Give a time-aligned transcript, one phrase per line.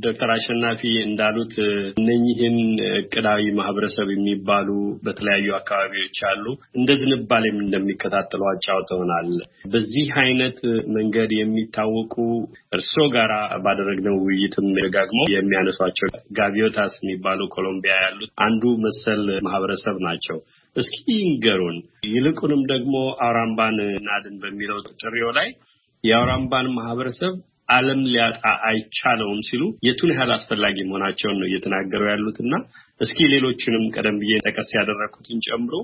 [0.00, 1.54] ዶክተር አሸናፊ እንዳሉት
[1.92, 2.56] እነኚህን
[2.92, 4.68] እቅዳዊ ማህበረሰብ የሚባሉ
[5.04, 6.44] በተለያዩ አካባቢዎች አሉ
[6.78, 9.30] እንደ ዝንባሌም እንደሚከታተሉ አጫውተውናል።
[9.72, 10.58] በዚህ አይነት
[10.96, 12.14] መንገድ የሚታወቁ
[12.72, 13.32] እርስዎ ጋራ
[13.64, 16.08] ባደረግነው ውይይትም ደጋግመው የሚያነሷቸው
[16.38, 20.38] ጋቪዮታስ የሚባሉ ኮሎምቢያ ያሉት አንዱ መሰል ማህበረሰብ ናቸው።
[20.76, 21.78] እስኪ ይንገሩን።
[22.10, 22.94] ይልቁንም ደግሞ
[23.24, 25.48] አውራምባን እናድን በሚለው ጥሪው ላይ
[26.04, 27.32] የአውራምባን ማህበረሰብ
[27.70, 28.38] ዓለም ሊያጣ
[28.68, 32.54] አይቻለውም ሲሉ የቱን ያህል አስፈላጊ መሆናቸውን ነው እየተናገሩ ያሉት እና
[33.00, 35.74] እስኪ ሌሎችንም ቀደም ብዬ ጠቀስ ያደረግኩትን ጨምሮ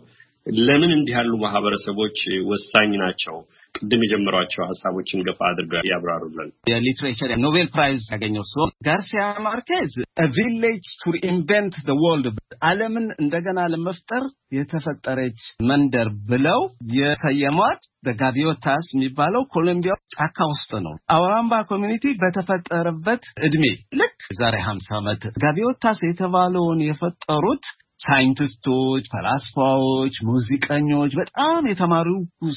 [0.61, 2.19] ለምን እንዲህ ያሉ ማህበረሰቦች
[2.51, 3.37] ወሳኝ ናቸው?
[3.75, 9.95] ቅድም የጀመሯቸው ሀሳቦችን ገፋ አድርገው ያብራሩልን። የ literature Nobel Prize ያገኘው ሲሆን ጋርሲያ ማርኬዝ
[10.37, 14.25] village to invent world ዓለምን እንደገና ለመፍጠር
[14.57, 16.61] የተፈጠረች መንደር ብለው
[16.97, 23.65] የሰየሟት በጋቪዮታስ የሚባለው ኮሎምቢያ ጫካ ውስጥ ነው። አውራምባ community በተፈጠረበት እድሜ
[24.01, 27.67] ልክ ዛሬ ሀምሳ ዓመት ጋቪዮታስ የተባለውን የፈጠሩት
[28.01, 32.09] ሳይንቲስቶች፣ ፈላስፋዎች፣ ሙዚቀኞች በጣም የተማሩ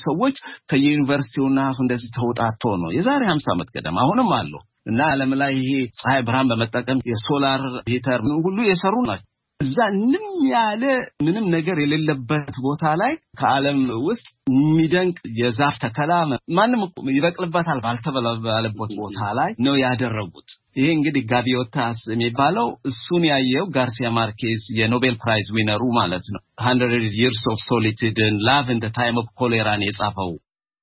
[0.04, 0.36] ሰዎች
[0.72, 4.54] ከየዩኒቨርሲቲውና እንደዚህ ተውጣቶ ነው የዛሬ ሀምሳ ዓመት ገደማ አሁንም አሉ
[4.90, 7.62] እና ዓለም ላይ ይሄ ፀሐይ ብርሃን በመጠቀም የ solar
[7.92, 9.26] heater ሁሉ የሰሩ ናቸው።
[9.60, 10.84] እዛ ንም ያለ
[11.26, 16.12] ምንም ነገር የሌለበት ቦታ ላይ ከዓለም ውስጥ የሚደንቅ የዛፍ ተከላ
[16.58, 16.84] ማንም
[17.16, 24.90] ይበቅልበታል ባልተባለበት ቦታ ላይ ነው ያደረጉት። ይሄ እንግዲህ ጋቪዮታስ የሚባለው እሱን ያየው ጋርሲያ ማርኬዝ የ
[24.90, 29.30] Nobel Prize winner ኡ ማለት ነው። Hundred Years of Solitude ን Love in Time of
[29.40, 30.32] Cholera ን የጻፈው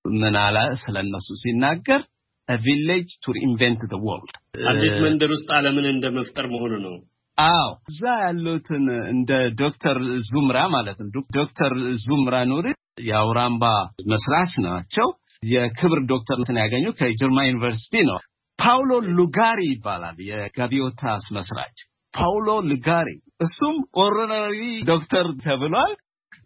[0.04, 2.02] ምን አለ ስለ እነሱ ሲናገር
[2.48, 4.34] village to invent world
[4.70, 6.94] አዲስ መንደር ውስጥ ዓለምን እንደ መፍጠር መሆኑ ነው።
[7.38, 9.96] አዎ እዛ ያሉትን እንደ ዶክተር
[10.28, 11.72] ዙምራ ማለት ነው። ዶክተር
[12.04, 12.66] ዙምራ ኑሪ
[13.08, 13.64] የአውራምባ
[14.12, 15.08] መስራች ናቸው።
[15.46, 18.18] የክብር ዶክተርነትን ያገኙ ከጅማ ዩኒቨርሲቲ ነው።
[18.66, 21.76] ፓውሎ ሉጋሪ ይባላል የጋቢዮታስ መስራች
[22.14, 23.08] ፓውሎ ሉጋሪ።
[23.40, 25.92] እሱም honorary ዶክተር ተብሏል።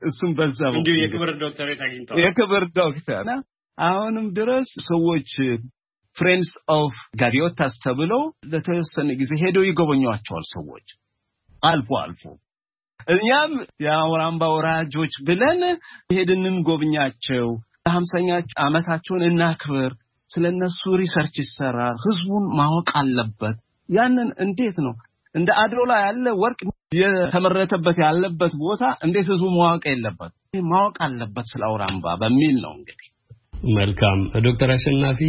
[0.03, 3.27] እሱም በዛ እንዲሁ የክብር ዶክተሬት አግኝተዋል። የክብር ዶክተር
[3.79, 5.31] አሁንም ድረስ ሰዎች
[6.17, 10.87] Friends of ጋቪዮታስ ተብለው ለተወሰነ ጊዜ ሄደው ይጎበኟቸዋል ሰዎች
[11.63, 12.23] አልፎ አልፎ።
[13.13, 13.53] እኛም
[13.85, 15.61] የአውራምባ ወዳጆች ብለን
[16.13, 17.47] ሄድን እንጎብኛቸው፣
[17.89, 18.29] ሀምሳኛ
[18.65, 19.93] ዓመታቸውን እናክብር።
[20.31, 23.57] ስለ እነሱ research ይሰራል። ህዝቡን ማወቅ አለበት።
[23.89, 24.95] ያንን እንዴት ነው
[25.35, 26.61] እንደ አዶላ ያለ ወርቅ
[26.95, 30.33] የተመረተበት ያለበት ቦታ እንዴት ህዝቡ ማወቅ የለበት
[30.71, 33.09] ማወቅ አለበት ስለ አውራምባ በሚል ነው እንግዲህ
[33.75, 35.21] መልካም ዶክተር አሸናፊ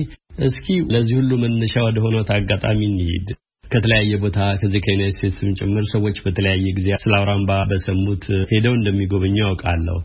[0.46, 3.28] እስኪ ለዚህ ሁሉ መነሻ ወደ ሆነት አጋጣሚ እንሂድ።
[3.66, 9.98] ከተለያየ ቦታ ከዚህ ከዩናይት ስቴትስም ጭምር ሰዎች በተለያየ ጊዜ ስለ አውራምባ በሰሙት ሄደው እንደሚጎበኙ ያውቃለሁ።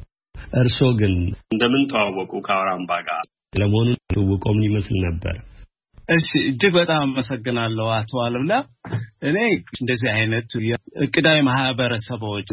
[0.61, 1.15] እርስዎ ግን
[1.53, 3.25] እንደምን ተዋወቁ ከአውራምባ ጋር?
[3.57, 5.37] ለመሆኑ ትውውቆ ምን ይመስል ነበር?
[6.09, 8.53] እሺ እጅግ በጣም አመሰግናለሁ አቶ አለምላ።
[9.29, 9.37] እኔ
[9.81, 10.51] እንደዚህ አይነት
[11.05, 12.51] እቅዳዊ ማህበረሰቦች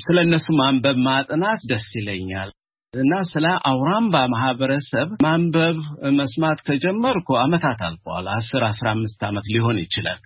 [0.00, 2.50] ስለ እነሱ ማንበብ ማጥናት ደስ ይለኛል።
[2.94, 5.76] እና ስለ አውራምባ ማህበረሰብ ማንበብ
[6.18, 10.20] መስማት ከጀመርኩ አመታት አልፈዋል። አስር አስራ አምስት ዓመት ሊሆን ይችላል።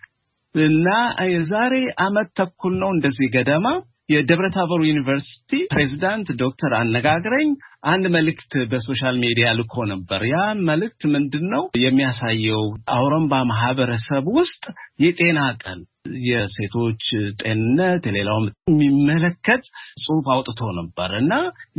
[0.55, 0.89] እና
[1.31, 1.75] የዛሬ
[2.05, 3.67] አመት ተኩል ነው እንደዚህ ገደማ
[4.13, 7.49] የደብረ ታቦር ዩኒቨርሲቲ ፕሬዚዳንት ዶክተር አነጋግረኝ
[7.85, 12.63] አንድ መልእክት በ social media ልኮ ነበር። ያ መልእክት ምንድን ነው የሚያሳየው?
[12.95, 14.63] አውራምባ ማህበረሰብ ውስጥ
[15.05, 15.81] የጤና ቀን
[16.27, 17.05] የሴቶች
[17.43, 19.63] ጤንነት የሌላውም የሚመለከት
[20.03, 21.33] ጽሁፍ አውጥቶ ነበር እና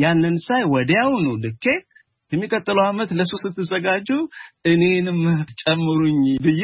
[0.04, 1.66] ያንን ሳይ ወዲያውኑ ልኬ
[2.32, 4.08] የሚቀጥለው ዓመት ለሱ ስትዘጋጁ
[4.72, 5.20] እኔንም
[5.62, 6.64] ጨምሩኝ ብዬ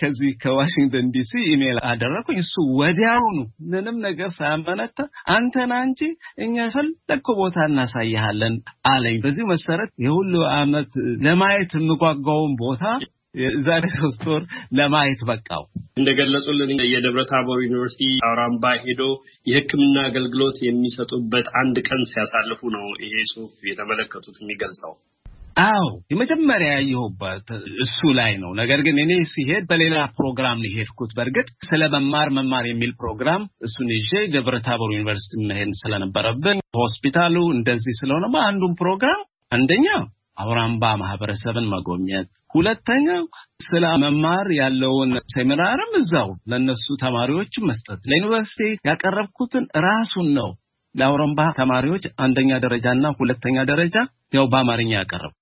[0.00, 3.38] ከዚህ ከዋሽንግተን ዲሲ ኢሜል አደረኩኝ። እሱ ወዲያውኑ
[3.72, 4.98] ምንም ነገር ሳያመነታ
[5.34, 6.00] አንተና እንጂ
[6.44, 8.56] እኛ የፈለግከው ቦታ እናሳይሃለን
[8.90, 10.92] አለኝ። በዚሁ መሰረት የሁሉ ዓመት
[11.26, 12.84] ለማየት የምጓጓውን ቦታ
[13.40, 14.42] የዛሬ ሶስት ወር
[14.78, 15.62] ለማየት በቃው።
[16.00, 19.02] እንደገለጹልን የደብረ ታቦር ዩኒቨርሲቲ አውራምባ ሄዶ
[19.46, 24.94] የሕክምና አገልግሎት የሚሰጡበት አንድ ቀን ሲያሳልፉ ነው ይሄ ጽሁፍ የተመለከቱት የሚገልጸው።
[25.60, 27.48] አዎ የመጀመሪያ ያየሁበት
[27.84, 32.66] እሱ ላይ ነው። ነገር ግን እኔ ሲሄድ በሌላ ፕሮግራም ነው የሄድኩት። በእርግጥ ስለ መማር መማር
[32.68, 39.86] የሚል ፕሮግራም እሱን ይዤ ደብረ ታቦር ዩኒቨርሲቲ መሄድ ስለነበረብን ሆስፒታሉ እንደዚህ ስለሆነ በአንዱም ፕሮግራም አንደኛ
[40.38, 43.08] አውራምባ ማህበረሰብን መጎብኘት፣ ሁለተኛ
[43.66, 50.48] ስለ መማር ያለውን ሴሚናርም እዛው ለነሱ ተማሪዎች መስጠት። ለዩኒቨርሲቲ ያቀረብኩትን ራሱን ነው
[50.94, 53.96] ለአውራምባ ተማሪዎች አንደኛ ደረጃ እና ሁለተኛ ደረጃ
[54.34, 55.34] ያው በአማርኛ ያቀረብ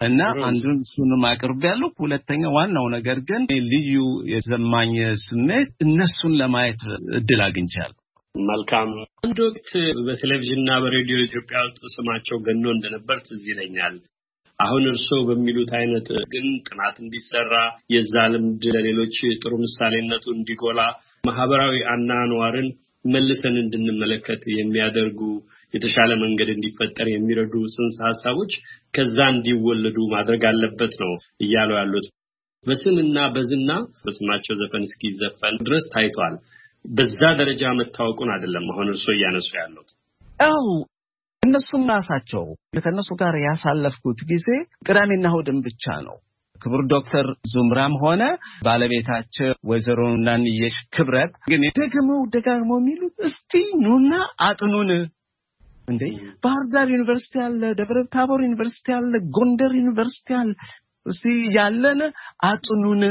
[0.00, 3.94] እና አንዱን እሱንም አቅርብ ያለው ሁለተኛ ዋናው ነገር ግን ልዩ
[4.32, 4.92] የዘማኝ
[5.24, 6.82] ስሜት እነሱን ለማየት
[7.18, 7.96] እድል አግኝቻለሁ።
[8.34, 8.90] መልካም።
[9.20, 9.70] አንድ ወቅት
[10.06, 13.96] በቴሌቪዥንና በሬዲዮ ኢትዮጵያ ውስጥ ስማቸው ገኖ እንደነበር ትዝ ይለኛል።
[14.58, 17.54] አሁን እርስዎ በሚሉት አይነት ግን ጥናት እንዲሰራ
[17.94, 20.80] የዛ ልምድ ለሌሎች ጥሩ ምሳሌነቱ እንዲጎላ
[21.24, 22.68] ማህበራዊ አናኗርን
[23.06, 25.20] መልሰን እንድንመለከት የሚያደርጉ
[25.74, 28.52] የተሻለ መንገድ እንዲፈጠር የሚረዱ ጽንሰ ሀሳቦች
[28.94, 31.12] ከዛ እንዲወለዱ ማድረግ አለበት ነው
[31.44, 32.06] እያሉ ያሉት።
[32.66, 33.70] በስምና በዝና
[34.04, 36.36] በስማቸው ዘፈን እስኪዘፈን ድረስ ታይቷል።
[36.84, 39.88] በዛ ደረጃ መታወቁን አይደለም አሁን እርስዎ እያነሱ ያሉት።
[40.40, 40.66] አው
[41.42, 42.44] እነሱም ራሳቸው
[42.76, 44.46] ከእነሱ ጋር ያሳለፍኩት ጊዜ
[44.86, 46.16] ቅዳሜና እሑድን ብቻ ነው።
[46.62, 48.22] ክቡር ዶክተር ዙምራም ሆነ
[48.66, 53.52] ባለቤታቸው ወይዘሮ ናንየሽ ክብረት ግን ደግመው ደጋግመው የሚሉት እስቲ
[53.84, 54.12] ኑና
[54.46, 54.90] አጥኑን
[55.88, 56.02] እንዴ
[56.44, 60.50] ባህር ዳር ዩኒቨርሲቲ አለ፣ ደብረ ታቦር ዩኒቨርሲቲ አለ፣ ጎንደር ዩኒቨርሲቲ አለ።
[61.06, 61.24] እስቲ
[61.56, 62.00] ያለን
[62.48, 63.02] አጥኑን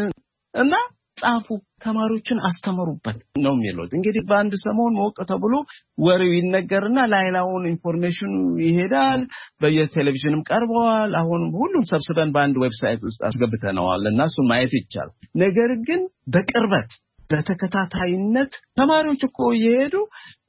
[0.54, 0.74] እና
[1.18, 1.48] ጻፉ፣
[1.84, 5.54] ተማሪዎችን አስተምሩበት ነው የሚሉት። እንግዲህ በአንድ ሰሞን ሞቅ ተብሎ
[5.98, 8.34] ወሬው ይነገርና ላይላውን information ኡ
[8.66, 9.22] ይሄዳል።
[9.62, 16.04] በየቴሌቪዥንም ቀርበዋል። አሁን ሁሉም ሰብስበን በአንድ website ውስጥ አስገብተነዋል እና እሱን ማየት ይቻላል። ነገር ግን
[16.34, 16.92] በቅርበት
[17.30, 19.96] በተከታታይነት ተማሪዎች እኮ እየሄዱ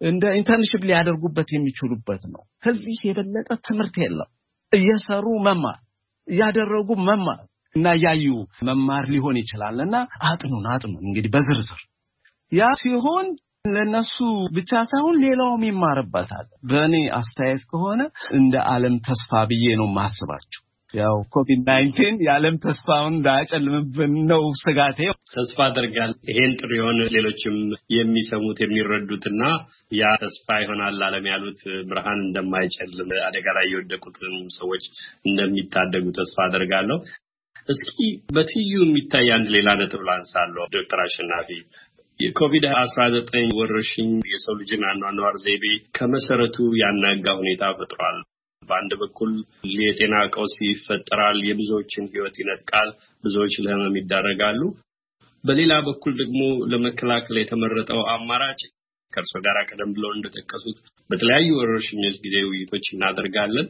[0.09, 4.31] እንደ internship ሊያደርጉበት የሚችሉበት ነው። ከዚህ የበለጠ ትምህርት የለም።
[4.73, 5.79] እየሰሩ መማር፣
[6.29, 7.41] እያደረጉ መማር
[7.76, 8.26] እና እያዩ
[8.69, 9.96] መማር ሊሆን ይችላል እና
[10.28, 11.82] አጥኑን አጥኑን እንግዲህ በዝርዝር
[12.52, 13.26] ያ ሲሆን
[13.69, 14.17] ለነሱ
[14.56, 18.00] ብቻ ሳይሆን ሌላውም ይማርበታል። በእኔ አስተያየት ከሆነ
[18.38, 20.62] እንደ ዓለም ተስፋ ብዬ ነው ማስባቸው።
[20.94, 24.99] ያው Covid nineteen የዓለም ተስፋውን እንዳያጨልምብን ነው ስጋቴ።
[25.32, 27.56] ተስፋ አደርጋለሁ ይሄን ጥሩ የሆነ ሌሎችም
[27.94, 29.43] የሚሰሙት የሚረዱትና
[29.99, 34.84] ያ ተስፋ ይሆናል ዓለም ያሉት ብርሃን እንደማይጨልም አደጋ ላይ የወደቁትን ሰዎች
[35.26, 36.99] እንደሚታደጉ ተስፋ አደርጋለሁ።
[37.69, 37.99] እስኪ
[38.35, 41.49] በትይዩ የሚታይ አንድ ሌላ ነጥብ ላንሳለሁ። ዶክተር አሸናፊ
[42.21, 45.65] የኮቪድ አስራ ዘጠኝ ወረርሽኝ የሰው ልጅን አኗኗር ዘይቤ
[45.97, 48.19] ከመሰረቱ ያናጋ ሁኔታ ፈጥሯል።
[48.63, 49.33] በአንድ በኩል
[49.79, 52.89] የጤና ቀውስ ይፈጠራል፣ የብዙዎችን ሕይወት ይነጥቃል፣
[53.25, 54.61] ብዙዎች ለህመም ይዳረጋሉ።
[55.45, 56.41] በሌላ በኩል ደግሞ
[56.71, 58.61] ለመከላከል የተመረጠው አማራጭ
[59.13, 60.79] ከእርሶ ጋር ቀደም ብለው እንደጠቀሱት
[61.11, 63.69] በተለያዩ ወረርሽኞች ጊዜ ውይይቶች እናደርጋለን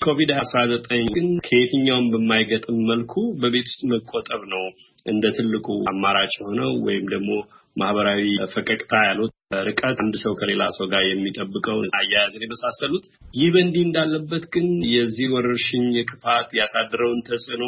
[0.00, 4.62] ኮቪድ አስራ ዘጠኝ ግን ከየትኛውም በማይገጥም መልኩ በቤት ውስጥ መቆጠብ ነው
[5.06, 7.30] እንደ ትልቁ አማራጭ የሆነው ወይም ደግሞ
[7.76, 9.32] ማህበራዊ ፈቀቅታ ያሉት
[9.68, 13.04] ርቀት አንድ ሰው ከሌላ ሰው ጋር የሚጠብቀው አያያዝን የመሳሰሉት።
[13.34, 17.64] ይህ በእንዲህ እንዳለበት ግን የዚህ ወረርሽኝ ክፋት ያሳድረውን ተጽዕኖ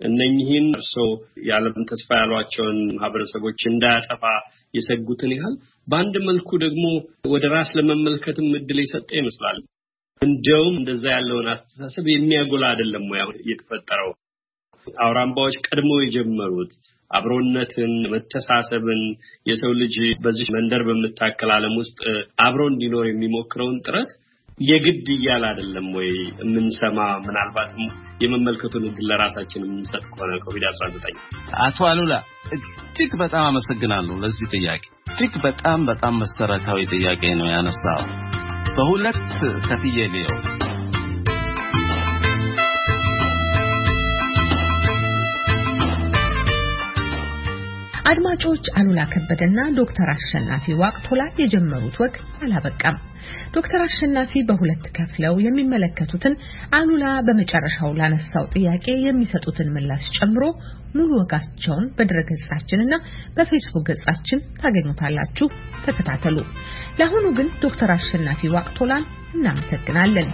[0.00, 1.06] እነኚህን እርስዎ
[1.46, 4.24] የዓለም ተስፋ ያሏቸውን ማህበረሰቦች እንዳያጠፋ
[4.74, 5.54] የሰጉትን ያህል
[5.86, 6.84] በአንድ መልኩ ደግሞ
[7.32, 9.58] ወደ ራስ ለመመልከትም እድል የሰጠ ይመስላል።
[10.22, 13.20] እንደውም እንደዛ ያለውን አስተሳሰብ የሚያጎላ አይደለም ወይ
[13.50, 14.10] የተፈጠረው?
[15.00, 16.72] አውራምባዎች ቀድሞ የጀመሩት
[17.10, 19.02] አብሮነትን፣ መተሳሰብን
[19.46, 21.98] የሰው ልጅ በዚህ መንደር በምታከል ዓለም ውስጥ
[22.46, 24.12] አብሮ እንዲኖር የሚሞክረውን ጥረት
[24.60, 26.08] የግድ እያለ አይደለም ወይ
[26.40, 26.98] የምንሰማ?
[27.26, 27.82] ምናልባትም
[28.22, 31.16] የመመልከቱን እድል ለራሳችን የምንሰጥ ከሆነ ኮቪድ አስራ ዘጠኝ
[31.66, 32.14] አቶ አሉላ
[32.56, 38.00] እጅግ በጣም አመሰግናለሁ ለዚህ ጥያቄ። እጅግ በጣም በጣም መሰረታዊ ጥያቄ ነው ያነሳው።
[38.76, 39.18] በሁለት
[39.66, 40.36] ከፍዬ ልየው።
[48.10, 52.96] አድማጮች አሉላ ከበደና ዶክተር አሸናፊ ዋቅቶላ የጀመሩት ወግ አላበቃም።
[53.54, 56.34] ዶክተር አሸናፊ በሁለት ከፍለው የሚመለከቱትን
[56.78, 60.44] አሉላ በመጨረሻው ላነሳው ጥያቄ የሚሰጡትን ምላሽ ጨምሮ
[60.96, 62.94] ሙሉ ወጋቸውን በድረገጻችንና
[63.36, 65.48] በፌስቡክ ገጻችን ታገኙታላችሁ።
[65.86, 66.38] ተከታተሉ።
[66.98, 70.30] ለአሁኑ ግን ዶክተር አሸናፊ ዋቅቶላን እናመሰግናለን።